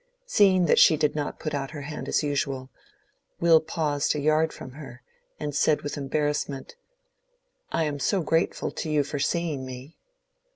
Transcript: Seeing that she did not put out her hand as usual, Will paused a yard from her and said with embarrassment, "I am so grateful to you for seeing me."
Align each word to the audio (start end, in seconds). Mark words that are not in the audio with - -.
Seeing 0.25 0.65
that 0.65 0.79
she 0.79 0.97
did 0.97 1.13
not 1.13 1.37
put 1.37 1.53
out 1.53 1.69
her 1.69 1.83
hand 1.83 2.07
as 2.09 2.23
usual, 2.23 2.71
Will 3.39 3.59
paused 3.61 4.15
a 4.15 4.19
yard 4.19 4.51
from 4.51 4.71
her 4.71 5.03
and 5.39 5.53
said 5.53 5.83
with 5.83 5.95
embarrassment, 5.95 6.75
"I 7.71 7.83
am 7.83 7.99
so 7.99 8.23
grateful 8.23 8.71
to 8.71 8.89
you 8.89 9.03
for 9.03 9.19
seeing 9.19 9.63
me." 9.63 9.99